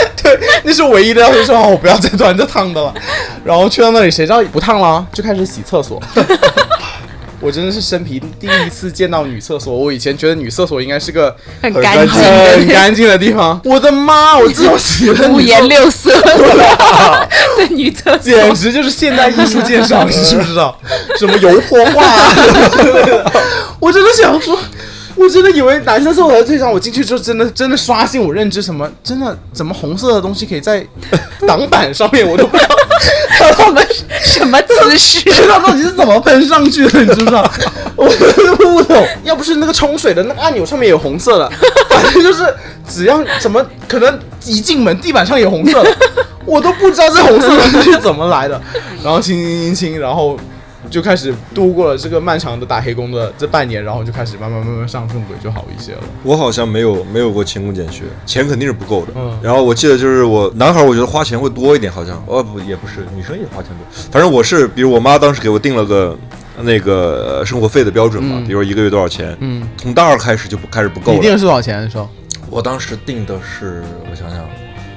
[0.22, 2.94] 对，那是唯一的要求，说哦，我不要再端这烫的了。
[3.44, 6.02] 然后去到那里，谁知道不烫了，就开始洗厕所。
[7.40, 13.62] 我真的是生平第一次见到女厕所，我以前觉得女厕所应该是个很很干净很，干净的地方。
[13.64, 18.18] 我的妈，我这种洗的五颜六 色的女厕所。
[18.18, 20.76] 简直就是现代艺术鉴赏，你知不知道？
[21.20, 22.36] 什么油泼画、啊，
[23.80, 24.58] 我真的想说，
[25.18, 26.72] 我真的以为男生厕所才最脏。
[26.72, 30.86] 我进去之后，真的真的刷新我认知，什么真的怎么红色的东西可以在
[31.48, 32.76] 挡板上面，我都不知道。
[33.56, 33.88] 他们
[34.24, 35.30] 什么姿势？
[35.48, 37.52] 他到底是怎么喷上去的，你知不知道？
[37.96, 39.08] 我真的不懂。
[39.24, 41.52] 要不是那个冲水的那个按钮上面有红色的，
[41.90, 42.44] 反正就是
[42.88, 45.96] 只要怎么可能一进门地板上有红色的，
[46.46, 48.60] 我都不知道这红色的是怎么来的。
[49.04, 50.38] 然后清清清清，然后
[50.90, 56.00] 就开始度过了这个漫长的打黑工的这半年，然后就开始慢慢慢慢上正轨，就好一些了。
[56.24, 59.12] 我好像没有没有过勤工俭学，钱肯定是不够的。
[59.16, 63.86] 嗯然后我记得就是我男孩，我觉得花钱会多一点，好像哦不也不是，女生也花钱多。
[64.12, 66.18] 反正我是，比如我妈当时给我定了个
[66.62, 71.16] 那个生活费的标准嘛，比如一个月多少钱，嗯，从大二开始就不开始不够了。
[71.16, 72.10] 你定的是多少钱的时候？
[72.50, 74.40] 我当时定的是，我想想，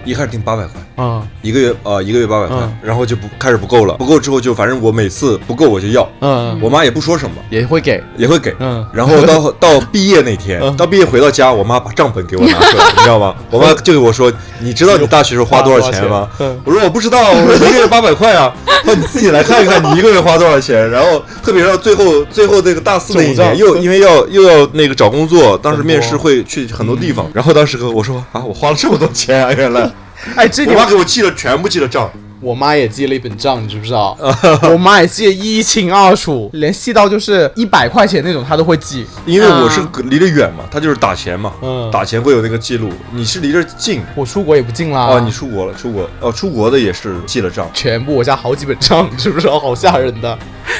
[0.04, 0.80] 一开始定八百块。
[1.00, 8.02] 嗯一个月呃一个月八百块，嗯然后就不开始不够了，不够之后就反正我每次不够我就要，嗯，我妈也不说什么，也会给。
[8.16, 8.54] 也会给。
[8.60, 13.34] 嗯然后到到毕业那天，嗯到毕业回到家，我妈把账本给我拿出来， 你知道吗？
[13.50, 29.90] 我妈就给我说：“你知道你大学时候花多少钱吗花多少钱？”我说：“我不知道，我说一个月八百块啊。”她说：“你自己来看一看，你一个月花多少钱。”然后特别是到最后最后这个大四那一年，又因为要又要那个找工作，当时面试会去很多地方，然后当时跟我说：“啊，我花了这么多钱啊，原来。”
[30.36, 32.10] 哎，这我妈给我记了，全部记了账。
[32.42, 34.16] 我妈也记了一本账，你知不知道？
[34.72, 39.04] 我妈也记得一清二楚，连细到就是一百块钱那种她都会记。
[39.26, 42.88] 因为我是离得远嘛，她就是打钱嘛，嗯打钱会有那个记录。
[43.12, 45.04] 你是离这近我出国也不近啦。
[45.04, 47.70] 哦，你出国了，出国哦，出国的也是记了账。
[47.74, 49.60] 全部我家好几本账，你知不知道？
[49.60, 50.38] 好吓人的。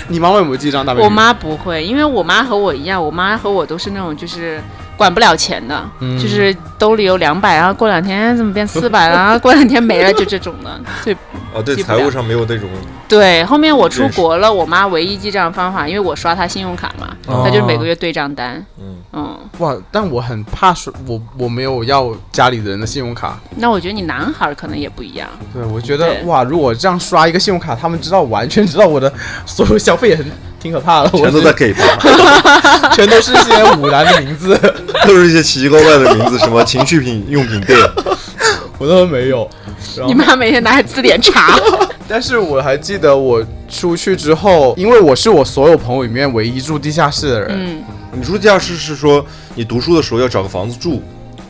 [0.08, 0.86] 你妈妈有没有记账？
[0.86, 4.62] 大我妈不会，因为我妈和我一样，我妈和我都是那种就是
[5.00, 10.78] 管不了钱的，嗯就是兜里有两百，然后过两天怎么变四百了， 然后过两天没了，就这种的。
[11.02, 11.16] 所以
[11.54, 12.68] 哦，对，财务上没有那种
[13.08, 18.62] 对，后面我出国了，我妈唯一记账方法，因为我刷她信用卡嘛，哦她就是每个月对账单。
[18.78, 19.74] 嗯嗯，哇！
[19.90, 23.40] 但我很怕说，我我没有要家里的人的信用卡。
[23.56, 25.26] 那我觉得你男孩可能也不一样。
[25.54, 29.10] 对，我觉得哇，如果这样刷一个信用卡，他们知道完全知道我的
[29.46, 30.24] 所有消费，也很
[30.60, 31.10] 挺可怕的。
[31.12, 31.82] 我全都在给他，
[32.94, 34.56] 全都是一些五男的名字，
[35.06, 37.78] 都是一些奇奇怪怪的名字，什么情趣品用品店。
[38.78, 39.48] 我都没有。
[40.06, 41.58] 你妈每天拿着字典查。
[42.08, 51.00] 但是我还记得我出去之后，因为我是我所有朋友里面唯一住地下室的人，嗯，你住地下室是说你读书的时候要找个房子住，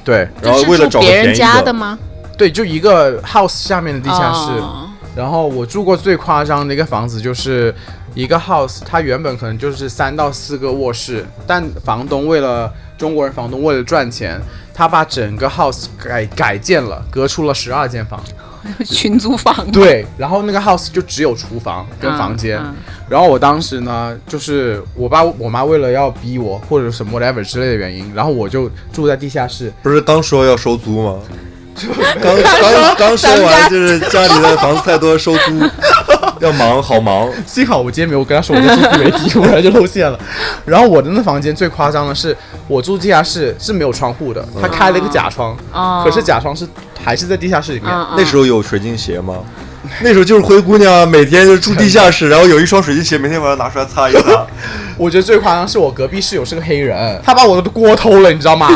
[0.05, 1.99] 对然后为了找个便宜别人家的吗？
[2.37, 7.75] 对，就一个 house 下面的地下室，哦然后我住过最夸张的一个房子就是
[8.14, 14.40] 一个 house，它原本可能就是三到四个卧室，但房东为了中国人房东为了赚钱，
[14.73, 18.20] 他把整个 house 改改建了，隔出了十二间房。
[18.85, 19.70] 群租房。
[19.73, 22.59] 对，然后那个 house 就只有厨房跟房间。
[22.59, 22.75] 嗯嗯
[23.09, 29.73] 然后我当时呢，就是我爸我妈为了要逼我或者什么 whatever 之类的原因，然后我就住在地下室。
[29.83, 31.18] 不是刚说要收租吗？
[32.21, 35.61] 刚刚刚说完就是家里的房子太多，收租
[36.40, 37.29] 要忙，好忙。
[37.47, 40.19] 幸好我今天没有跟他说我在住自媒体，不然就露馅了。
[40.64, 46.66] 然后我的那房间最夸张的是，我住地下室是没有窗户的，他开了一个假窗，哦可是假窗是
[47.05, 47.90] 还是在地下室里面。
[47.90, 49.37] 嗯嗯那时候有水晶鞋吗？
[50.03, 54.47] 那时候就是灰姑娘，每天就住地下室，然后有一双水晶鞋，每天晚上拿出来擦一擦。
[54.97, 58.69] 我觉得最夸张是我隔壁室友是个黑人，他把我的锅偷了，你知道吗？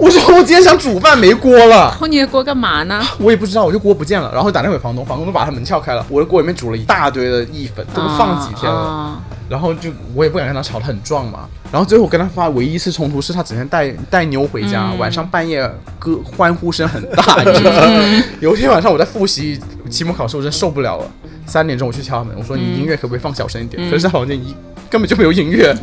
[0.00, 1.94] 我说我今天想煮饭没锅了。
[1.98, 3.04] 偷 你的锅干嘛呢？
[3.18, 11.40] 我也不知道，我就锅不见了，然后打电话给房东，房东都把他门撬开了，我的锅里面煮了一大堆的意粉，都放几天了，啊然后就我也不敢跟他吵得很壮嘛，
[11.72, 18.24] 然后最后我跟他发唯一一次冲突是他整天带带妞回家，晚上半夜歌欢呼声很大， 你知道吗？
[18.40, 19.60] 有一天晚上我在复习
[19.90, 21.04] 期末考试，我真受不了了，
[21.46, 23.90] 三点钟我去敲门，我说你音乐可不可以放小声一点？
[23.90, 24.54] 可是他房间一
[24.90, 25.72] 根本就没有音乐，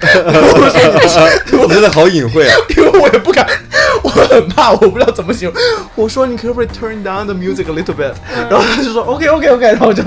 [0.02, 2.56] 我 真的好隐晦啊！
[2.76, 3.69] 因为我也不敢，我
[4.10, 5.62] 很怕，我不知道怎么形容。
[5.94, 8.12] 我说你可不可以 turn down the music a little bit？
[8.48, 10.02] 然后他就说 OK OK OK，然后我就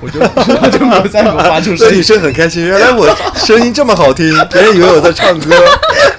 [0.00, 0.20] 我就
[0.62, 5.54] 我就没有再给我发出声音这女，生很开心，原来我声音这么好听， 别人以为我在唱歌。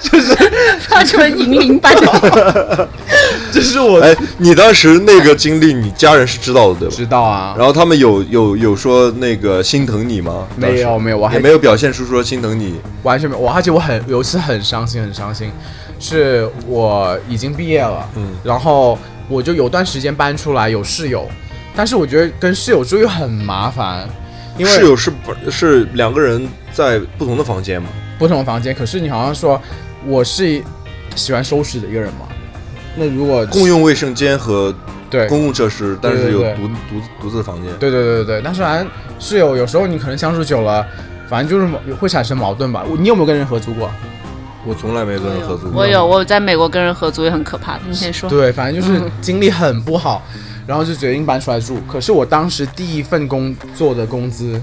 [0.00, 0.34] 就是
[0.80, 2.88] 发出了银铃般的。
[3.52, 6.94] 这是我哎，你当时那个经历，你家人是知道的对吧？
[6.96, 7.54] 知道啊。
[7.58, 10.46] 然后他们有有有说那个心疼你吗？
[10.56, 12.80] 没有没有我还也没有表现出说心疼你。
[13.02, 15.50] 完全没有，我而且我很有一次很伤心，很伤心，
[15.98, 21.28] 是我已经毕业了，嗯然后我就有段时间搬出来有室友，
[21.74, 24.08] 但是我觉得跟室友住又很麻烦，
[24.56, 27.88] 因为室友是不是两个人在不同的房间嘛？
[28.18, 29.60] 不同的房间，可是你好像说
[30.06, 30.62] 我是
[31.14, 32.26] 喜欢收拾的一个人嘛，
[32.96, 34.74] 那如果共用卫生间和
[35.10, 37.72] 对公共设施，但是有独独独自的房间。
[37.78, 40.86] 对对对对对，但是反正室友有时候你可能相处久了，
[41.28, 42.84] 反正就是会产生矛盾吧。
[42.98, 43.90] 你有没有跟人合租过？
[44.66, 45.82] 我从来没跟人合租过。
[45.82, 47.82] 我有，我有在美国跟人合租也很可怕的。
[47.88, 48.28] 你先说。
[48.28, 50.22] 对，反正就是 经历很不好，
[50.66, 51.78] 然后就决定搬出来住。
[51.86, 54.60] 可是我当时第一份工作的工资，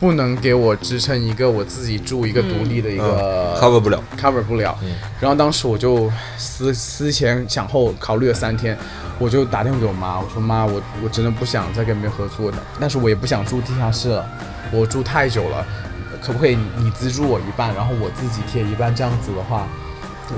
[0.00, 4.02] 不能给我支撑一个我自己住一个独立的一个、嗯 cover 不了。
[4.20, 4.76] cover 不了。
[5.20, 8.76] 然后当时我就思思前想后，考虑了三天，
[9.18, 14.26] 我就打电话给我妈，我说妈，我我真的不想再跟别人合租了，但是我也不想住地下室了，
[14.72, 15.64] 我住太久了，
[16.24, 19.66] 可不可以你资助我一半，然后我自己贴一半，这样子的话，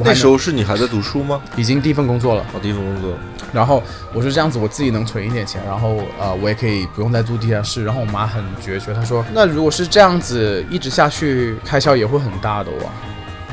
[0.03, 1.40] 那时候是你还在读书吗？
[1.57, 2.44] 已经第一份工作了。
[2.53, 3.12] 哦，第一份工作。
[3.53, 7.85] 然后我说这样子我自己能存一点钱，然后呃我也可以不用再住地下室。
[7.85, 12.90] 然后我妈很决绝，她说那如果是这样子一直下去，开销也会很大的哇。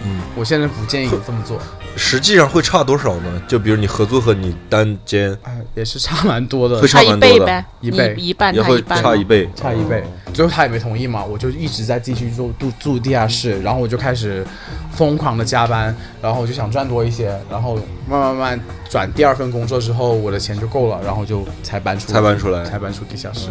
[0.05, 1.57] 嗯，我现在不建议你这么做，
[1.95, 3.41] 实际上会差多少呢？
[3.47, 9.49] 就比如你合租和你单间啊、也是差蛮多的会，差一差蛮多的倍呗，一倍一半，也会他一半差一倍。
[9.55, 10.03] 差一倍。
[10.33, 14.45] 最后他也没同意嘛，我就一直在继续住住住地下室，然后我就开始
[14.91, 17.75] 疯狂的加班，然后我就想赚多一些，然后
[18.07, 23.49] 慢慢慢慢转第二份工作之后，我的钱就够了，然后就才搬出才搬出来才搬出地下室。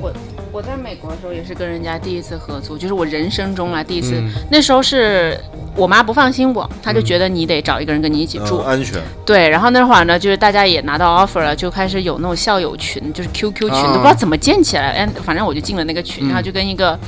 [0.00, 0.12] 我
[0.52, 4.14] 我在美国的时候也是跟人家第一次合租，就是我人生中来第一次。
[4.16, 5.38] 嗯那时候是
[5.76, 8.58] 我妈不放心我，她就觉得你得找一个人跟你一起住。
[8.58, 9.00] 嗯，安全。
[9.24, 14.90] 对，然后那会儿呢，就是大家也拿到 offer 了，就开始有那种校友群，就是 QQ 群，啊都不知道怎么建起来。
[14.90, 16.98] 哎，反正我就进了那个群，嗯然后就跟一个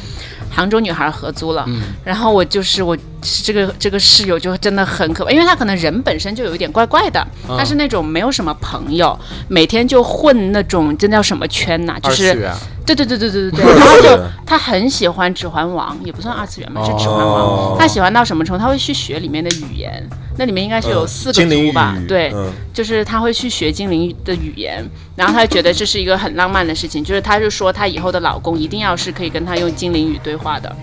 [0.51, 1.65] 杭州女孩合租了。
[1.67, 2.97] 嗯然后我就是我
[3.45, 12.49] 这个这个室友就真的很可怕，因为她可能人本身就有一点怪怪的，她是那种没有什么朋友，每天就混那种这叫什么圈呐、就是
[12.85, 17.75] 对对对对对对对， 然后就他很喜欢《指环王》，也不算二次元吧，是《指环王哦》。
[17.81, 18.63] 他喜欢到什么程度？
[18.63, 21.97] 他会去学里面的语言，那里面应该是有嗯四个族吧？
[21.99, 24.85] 语对，嗯，就是他会去学精灵的语言，
[25.17, 30.75] 然后他就觉得这是一个很浪漫的事情，就是他就说他以后的老公一定要是可以跟他用精灵语对话的。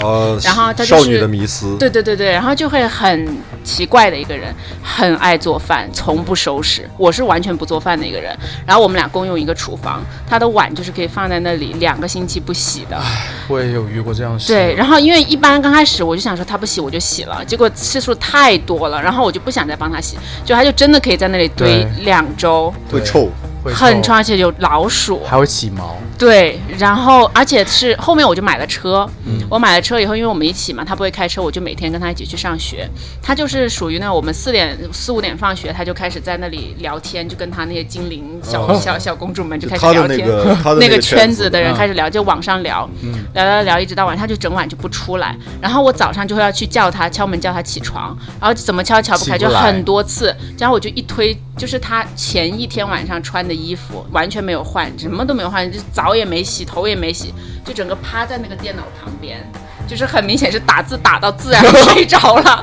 [0.00, 1.76] 哦，然后他就是少女的迷思。
[1.78, 6.88] 对对对对，然后就会很奇怪的一个人，很爱做饭，从不收拾。
[6.96, 8.36] 我是完全不做饭的一个人。
[8.66, 13.00] 然后我们俩共用一个厨房，他的碗就是可以放在那里两个星期不洗的。
[13.48, 14.52] 我也有遇过这样的事。
[14.52, 23.28] 对，然后因为一般刚开始我就想说他不洗我就洗了，结果次数太多了，然后我就不想再帮他洗，就他就真的可以在那里堆两周，会臭。
[23.68, 25.22] 会很臭，而且有老鼠。
[25.24, 25.96] 还会起毛。
[26.18, 29.08] 对，然后而且是后面我就买了车，
[29.48, 32.88] 我买了车以后，因为我们一起嘛，他不会开车，我就每天跟他一起去上学。
[33.22, 40.28] 他就是属于那种我们四点四五点放学，他就开始在那里聊天，就跟他那些精灵小、哦小小公主们就开始他的聊天。
[40.28, 42.88] 那个他的那个圈圈子的人嗯开始聊，就网上聊，
[43.34, 45.36] 聊聊聊，一直到晚上，他就整晚就不出来。
[45.60, 50.34] 然后我早上就会要去叫他，敲门叫他起床，然后怎么敲敲不开，不就很多次。
[50.58, 59.38] 然后我就一推，就是他前一天晚上穿的衣服完全没有换，什么都没有换，就澡也没洗，头也没洗，就整个趴在那个电脑旁边。
[59.86, 62.62] 就是很明显是打字打到自然 睡着了，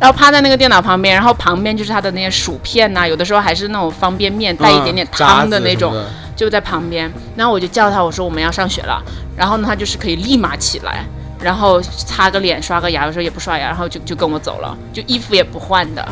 [0.00, 5.94] 然后趴在那个电脑旁边，然后旁边就是他的那些薯片呐、有的时候还是那种方便面带一点点汤的那种，
[6.34, 9.00] 就在旁边，然后我就叫他，我说我们要上学了，
[9.36, 11.04] 然后呢，他就是可以立马起来，
[11.44, 16.02] 然后擦个脸、刷个牙，有时候也不刷牙，然后就就跟我走了，就衣服也不换的，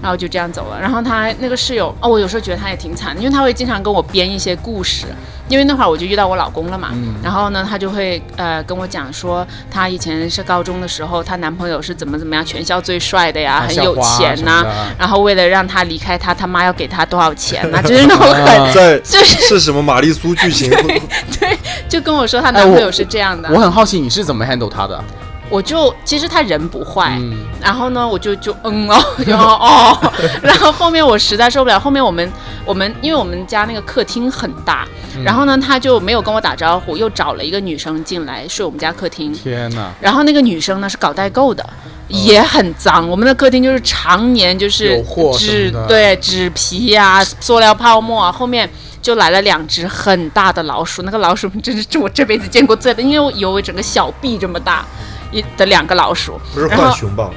[0.00, 0.80] 然后就这样走了。
[0.80, 5.06] 然后他那个室友，哦，我有时候觉得他也挺惨，因为他会经常跟我编一些故事，
[5.48, 6.90] 因为那会儿我就遇到我老公了嘛，
[7.22, 14.64] 然后呢，他就会呃跟我讲说，他以前是高中的时候，她男朋友是怎么怎么样，全校最帅的呀，很有钱呐、
[14.96, 20.70] 然后为了让他离开他，他妈要给他多少钱呐、 就是那种很在 就是是什么玛丽苏剧情？
[21.40, 25.02] 对就跟我说她男朋友是这样的，我很好奇你是怎么 handle 他的？
[25.50, 32.30] 我就其实他人不坏，嗯然后呢，我就就嗯哦， 就哦哦， 然后后面我实在受不了，后面我们
[32.66, 34.86] 我们因为我们家那个客厅很大，
[35.24, 39.90] 然后呢他就没有跟我打招呼，又找了一个女生进来睡我们家客厅，天哪！
[40.02, 41.64] 然后那个女生呢是搞代购的。
[42.08, 45.04] 也很脏，我们的客厅就是常年就是
[45.38, 48.66] 纸对纸皮呀、塑料泡沫啊，后面
[49.00, 54.84] 就来了两只很大的老鼠，那个老鼠真是是我这辈子见过最大，因为我有整个小臂这么大
[55.30, 57.30] 一的两个老鼠，不是然后浣熊棒，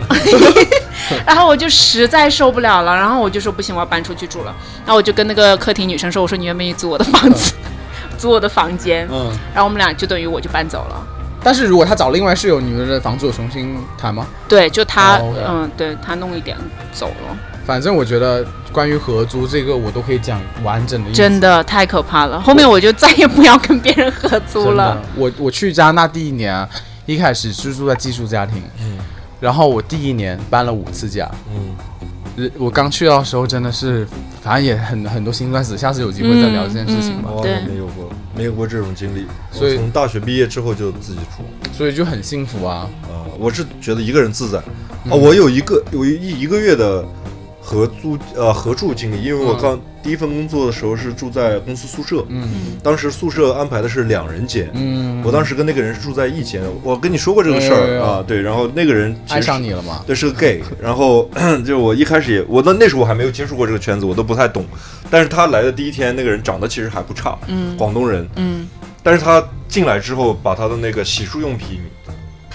[1.26, 4.56] 然后我就实在受不了了，然后我就说不行，我要搬出去住了。
[4.86, 7.54] 然后我就跟那个客厅女生说，我说你愿不愿意租我的房子，
[8.18, 9.08] 租我的房间？
[9.12, 11.08] 嗯，然后我们俩就等于我就搬走了。
[11.44, 14.28] 但是如果他找另外室友，你们的房子有重新谈吗？
[14.48, 16.56] 对，就他，嗯，对他弄一点
[16.94, 21.12] 走了，反正我觉得关于合租这个，我都可以讲完整的。
[21.12, 22.42] 真的太可怕了。
[22.42, 25.02] 后面我就再也不要跟别人合租了。
[25.16, 26.68] 我我去加拿大第一年啊，
[27.06, 28.62] 一开始是住在寄宿家庭，
[29.40, 31.30] 然后我第一年搬了五次家。
[31.54, 31.76] 嗯，
[32.38, 34.08] 呃我刚去到的时候真的是，
[34.42, 37.30] 反正也很很多辛酸史，下次有机会再聊这件事情吧。
[37.30, 39.26] 嗯我没有过，没有过这种经历。
[39.52, 41.44] 所以从大学毕业之后就自己住。
[41.72, 42.90] 所以就很幸福啊。
[43.04, 44.58] 啊、我是觉得一个人自在。
[44.58, 47.04] 啊、我有一个有一一个月的
[47.62, 52.50] 合租呃合住经历，因为我刚第一份工作的时候是住在公司宿舍，嗯。
[52.84, 54.70] 当时宿舍安排的是两人间。
[54.74, 60.04] 嗯，我当时跟那个人是住在一间，我跟你说过这个事儿啊，对，然后那个人其实爱上你了吗？
[60.08, 61.30] 对，是个 gay， 然后
[61.64, 64.66] 就我一开始也，我那那时候我还没有接触过这个圈子，我都不太懂。
[65.10, 67.78] 但是他来的第一天，那个人长得其实还不差，嗯。
[67.78, 68.68] 广东人，嗯，
[69.04, 71.80] 但是他进来之后，把他的那个洗漱用品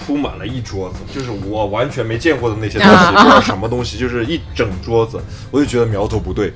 [0.07, 5.19] 铺满了一桌子，就是我完全没见过的那些东西，啊不知道什么东西，就是一整桌子，
[5.51, 6.53] 我就觉得苗头不对。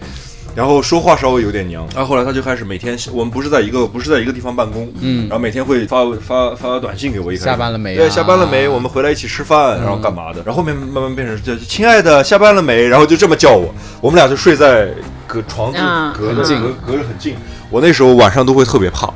[0.53, 8.67] 然后说话稍微有点娘，然后后来他就开始每天，我们不是在一个不是在一个地方办公，嗯然后每天会发发发短信给我，一开始下班了没啊对，下班了没？
[8.67, 10.41] 我们回来一起吃饭，然后干嘛的？
[10.45, 12.87] 然后后面慢慢变成叫亲爱的，下班了没？
[12.87, 14.89] 然后就这么叫我，我们俩就睡在
[15.25, 17.35] 隔床就嗯隔着很近隔隔着很近。
[17.69, 19.09] 我那时候晚上都会特别怕，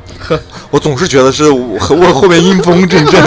[0.71, 3.21] 我总是觉得是我和 我后面阴风阵阵。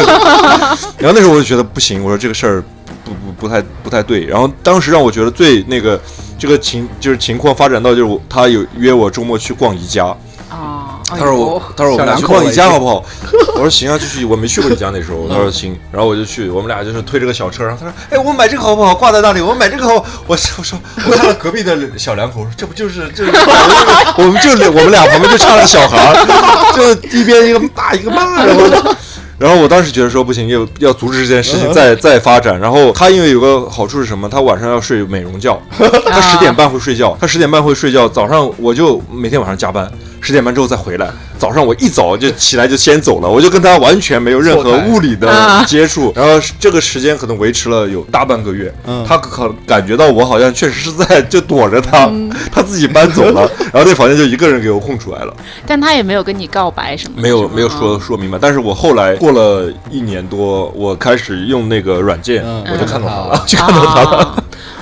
[0.97, 2.65] 然后那时候我就觉得不行，我说这个事儿
[3.05, 4.25] 不不不太不太对。
[4.25, 6.01] 然后当时让我觉得最那个
[6.39, 10.07] 这个情就是情况发展到就是我他有约我周末去逛宜家，
[10.49, 13.05] 啊，他说我，他说我们俩去逛宜家好不好？
[13.57, 14.25] 我说行啊，就去。
[14.25, 16.49] 我没去过宜家那时候， 他说行，然后我就去。
[16.49, 18.95] 我们俩就是推着个小车，然后他说，哎，我买这个好不好？
[18.95, 19.95] 挂在那里，我买这个好。
[19.95, 23.33] 我我说，我看到隔壁的小两口，说这不就是就是
[24.17, 28.95] 我们就我们俩旁边就差了个小孩儿，就一边一个大一个妈，然后。
[29.39, 32.59] 然后我当时觉得说不行，要要阻止这件事情再再发展。
[32.59, 34.29] 然后他因为有个好处是什么？
[34.29, 38.09] 他晚上要睡美容觉，他十点半会睡觉，他十点半会睡觉。
[38.09, 39.89] 早上我就每天晚上加班，
[40.29, 41.11] 十点半之后再回来。
[41.39, 46.13] 早上我一早就起来就先走了，我就跟他完全没有任何物理的啊接触。
[46.15, 52.11] 然后这个时间可能维持了有大半个月，嗯他可感觉到我好像确实是在就躲着他，
[52.53, 55.35] 他自己搬走了， 然后那房间就一个人给我空出来了。
[55.67, 64.38] 但他也没有跟你告白什么的，没有没有说嗯说明白，但是我后来过了一年多，我开始用那个软件，嗯我就看到他嗯了， 就看到他了。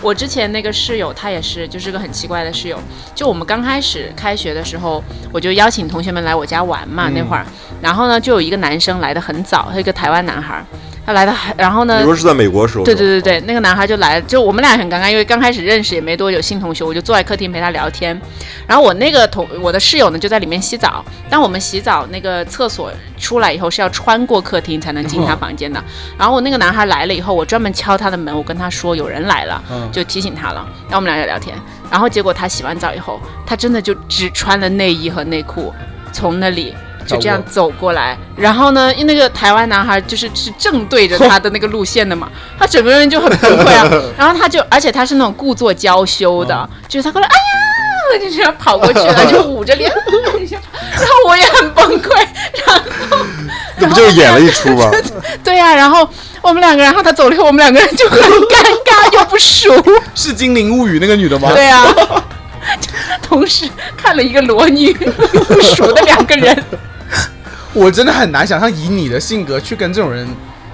[0.06, 2.78] 啊我之前那个室友，他也是，就是个很奇怪的室友。
[3.12, 7.44] 就我们刚开始开学的时候，我就邀请同学们来我家玩嘛，那会儿，
[7.82, 10.64] 然后呢，就有一个男生来的很早，他一个台湾男孩儿。
[11.04, 12.84] 他来的还，然后呢你，说是在美国时候？
[12.84, 18.20] 对对对对，那个男孩就来，就我们俩很尴尬，因为刚开始认识也没多久，新同学，我就坐在客厅陪他聊天。
[18.66, 25.80] 然后我那个同我的室友呢就在里面洗澡，当我们洗澡那个厕所出来以后是要穿过客厅才能进他房间的。
[26.18, 29.62] 然后我那个男孩来了以后，我专门敲他的门，我跟他说有人来了，
[29.96, 30.66] 就提醒他了。
[30.88, 31.56] 然后我们俩在聊天，
[31.90, 35.72] 然后结果他洗完澡以后，他真的就只穿了内衣和内裤，
[36.12, 36.74] 从那里。
[37.06, 43.88] 就这样走过来，然后呢，因为那个台湾男孩就是是正对着他的那个路线的嘛，他整个人就很崩溃啊。
[44.18, 47.36] 然后他就，而且他是那种故作娇羞的，就是他过来，哎
[48.18, 52.26] 呀，就这样跑过去了，就捂着脸，然后我也很崩溃，
[52.66, 52.82] 然后
[53.78, 54.90] 那不就是演了一出吗？
[55.44, 56.08] 对呀、然后
[56.42, 59.74] 我们两个人，然后他走了以后，我们两个人就很尴尬又不熟，
[60.14, 61.52] 是《精灵物语》那个女的吗？
[61.52, 61.84] 对啊，
[63.22, 66.64] 同时看了一个裸女不熟的两个人。
[67.72, 70.26] 我真的很难想象以你的性格去跟这种人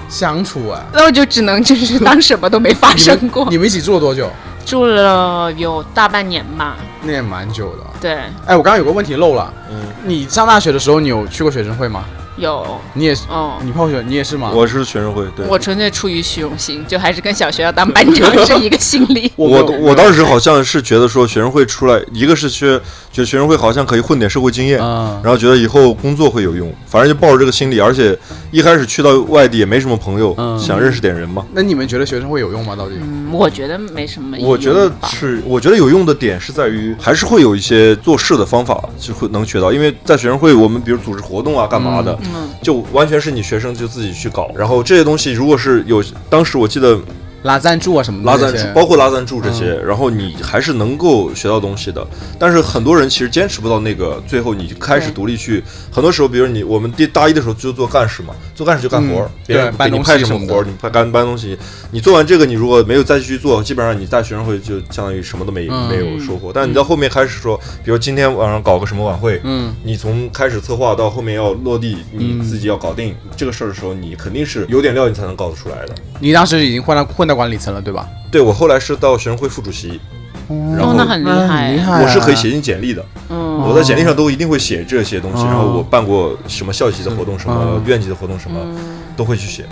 [0.08, 0.84] 相处啊。
[0.92, 3.46] 那我就只能就是当什么都没发生过。
[3.50, 4.30] 你们一起住了多久？
[4.64, 6.76] 住了有大半年吧。
[7.02, 7.78] 那也蛮久的。
[8.00, 8.12] 对，
[8.46, 9.52] 哎，我刚刚有个问题漏了。
[9.68, 12.04] 嗯，你上大学的时候，你有去过学生会吗？
[12.36, 13.58] 有你也是，哦。
[13.62, 14.50] 你泡学，你也是吗？
[14.54, 15.46] 我是学生会，对。
[15.46, 19.30] 我纯粹出于虚荣心，就还是跟小学要当班长是 一个心理。
[19.36, 22.66] 我我我当时好像是觉得说学生会出来，一个是去
[23.12, 28.18] 觉得学生会好像可以混点社会经验，嗯然后觉得以后工作会有用，反正就抱着这个心理，而且
[28.50, 31.44] 一开始去到外地也没什么朋友，嗯想认识点人嘛。
[31.52, 32.74] 那你们觉得学生会有用吗？
[32.74, 32.94] 到底？
[33.00, 34.36] 嗯，我觉得没什么。
[34.40, 39.72] 我觉得是，我觉得有用的点是在于，还是会有一些做事的方法，就会能学到。
[39.72, 42.21] 因为在学生会，我们比如组织活动啊，干嘛的，嗯
[42.62, 44.50] 就完全是你学生就自己去搞。
[44.56, 46.98] 然后这些东西，如果是有，当时我记得
[47.42, 52.06] 拉赞助啊什么的拉，赞助，包括拉赞助这些，然后你还是能够学到东西的。
[52.38, 55.62] 但是很多人其实坚持不到那个最后，你开始独立去。
[55.90, 61.56] 很多时候，比如你我们第大一的时候就做干事嘛，做干事就干活儿，嗯别人对你派什东西什么活儿，你派干搬东西。
[61.90, 66.52] 你做完这个，你如果没有再继续做，基本上你在学生会就相当于什么都没、嗯没有收获。
[66.54, 75.94] 但你到后面开始说，比如今天晚上搞个什么晚会，嗯，你从开始策划到后面要落地，你自己要搞定这个事儿的时候，你肯定是有点料你才能搞得出来的。
[76.20, 78.06] 你当时已经混到混到管理层了，对吧？
[78.30, 80.00] 对我后来是到学生会副主席，
[80.48, 81.72] 然后，哦那很厉害。
[81.72, 89.64] 厉害啊我是可以写进简历的，嗯，我在简历上都一定会写这些东西，哦然后我办过什么校级的活动，什么嗯院级的活动，什么嗯都会去写。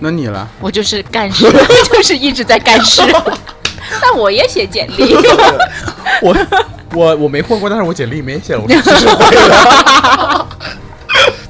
[0.00, 0.48] 那你呢？
[0.60, 1.46] 我就是干事，
[1.92, 3.02] 就是一直在干事。
[4.00, 5.14] 但我也写简历，
[6.22, 6.36] 我
[6.94, 10.46] 我我没混过，但是我简历里面写了我是学生会的。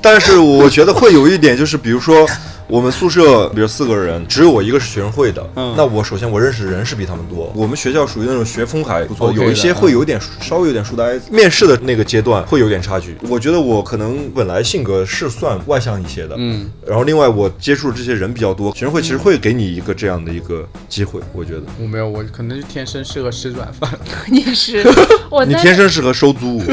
[0.01, 2.27] 但是我觉得会有一点，就是比如说
[2.73, 7.53] 我们宿舍，比如四个人，只有我一个是学生会的，嗯那我首先我认识的人是比他们多。
[7.55, 13.15] 我们学校属于那种学风还不错有一些会有点稍微有点书呆子，面试的那个阶段会有点差距。
[13.29, 23.91] 我觉得我可能本来性格是算外向一些的，嗯，然后另外我接触的这些人比较多，学生会其实会给你一个这样的一个机会，我觉得我没有，我可能就天生适合吃软饭。
[24.33, 24.83] 你是
[25.29, 26.63] 我你天生适合收租。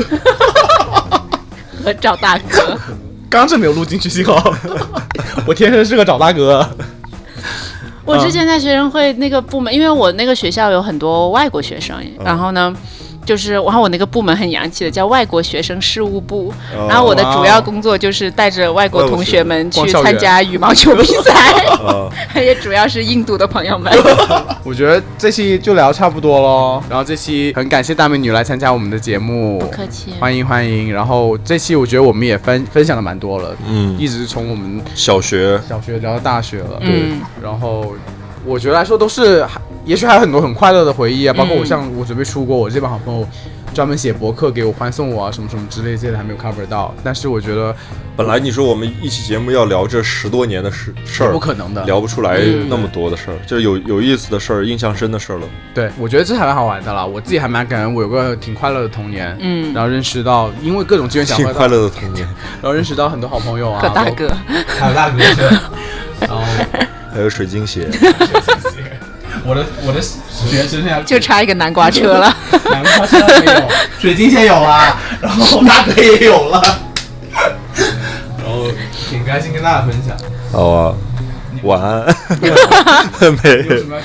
[1.83, 2.79] 和找大哥。
[3.29, 4.53] 刚是没有录进去，幸好
[5.45, 6.67] 我天生适合找大哥。
[8.05, 12.75] 我之前在学生会那个部门，因为我那个学校有很多外国学生，然后呢。
[13.25, 16.51] 就是，然后我那个部门很洋气的，叫外国学生事务部。
[16.75, 21.31] 哦然后我的主要工作就是带着外国同学们去参加羽毛球比赛，
[21.83, 23.91] 啊， 也主要是印度的朋友们。
[24.63, 26.83] 我觉得这期就聊差不多喽。
[26.89, 30.13] 然后这期很感谢大美女来参加我们的节目，不客气。
[30.19, 30.91] 欢迎欢迎。
[30.91, 37.93] 然后这期我觉得我们也分分享的蛮多了，嗯，一直从我们小学小学聊到大学了，嗯，然后
[38.45, 43.27] 我觉得来说都是，还也许还有很多很快乐的回忆啊，包括我像我准备出国，我这帮好朋友
[43.73, 46.93] 专门写博客给我欢送我啊，什么什么之类，这些还没有 cover 到。
[47.03, 47.75] 但是我觉得
[48.15, 55.47] 本来你说我们一期节目要聊这十多年的事事儿，不可能的，聊不出来嗯那么多的事儿，就是有有意思的事儿、印象深的事儿了。
[55.73, 57.03] 对，我觉得这还蛮好玩的啦。
[57.03, 62.27] 我自己还蛮感恩，我有个挺快乐的童年，嗯然后认识到，因为各种机缘巧合，挺快乐的童年，
[62.61, 64.29] 然后认识到很多好朋友啊，和大哥，
[64.79, 65.17] 还有大哥，
[66.21, 66.43] 然后
[67.11, 67.89] 还有水晶鞋，
[69.49, 72.31] 我的我的学生涯就差一个南瓜车了。
[72.69, 73.67] 南瓜车没有，
[73.99, 76.61] 水晶鞋有了，然后大哥也有了，
[78.37, 78.67] 然后
[79.09, 80.15] 挺开心跟大家分享。
[80.51, 80.93] 好啊，
[81.63, 83.97] 晚安，没有什么？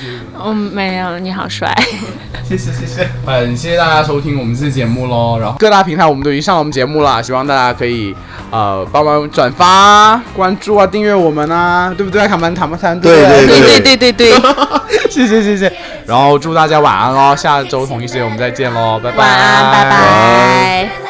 [0.45, 1.75] 嗯，没有，你好帅。
[2.47, 5.39] 谢谢谢谢，很谢谢大家收听我们这期节目喽。
[5.41, 8.15] 然后各大平台我们都已经上了我们节目了，希望大家可以
[8.51, 12.29] 呃帮忙转发、关注啊、订阅我们啊，对不对？
[12.29, 14.33] 卡门塔曼谈对对对对对对对，
[15.11, 15.73] 谢谢谢谢。
[16.07, 21.04] 然后祝大家晚安喽，下周同一时间我们再见喽，拜拜，晚安，拜拜。